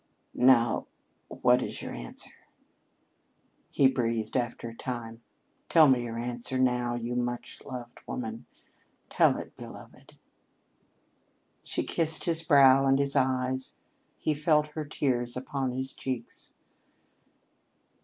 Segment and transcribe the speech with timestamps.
[0.33, 0.87] "Now,
[1.27, 2.33] what is your answer?"
[3.69, 5.21] he breathed after a time.
[5.69, 8.47] "Tell me your answer now, you much loved woman
[9.09, 10.17] tell it, beloved."
[11.61, 13.77] She kissed his brow and his eyes;
[14.17, 16.55] he felt her tears upon his cheeks.